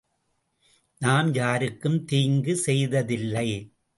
[1.01, 3.47] நாம் யாருக்கும் தீங்கு செய்ததில்லை!